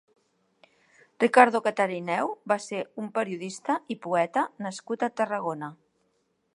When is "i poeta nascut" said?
3.97-5.07